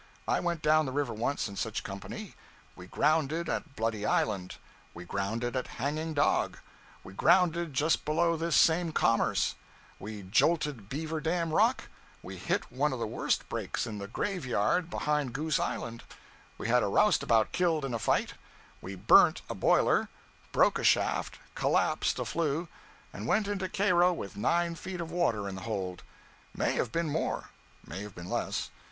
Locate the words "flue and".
22.25-23.27